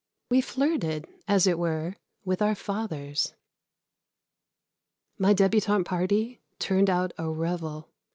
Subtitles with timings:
[0.31, 1.95] We flirted, as it were,
[2.25, 3.35] with our fathers.
[5.19, 7.87] My débutante party turned out a revel.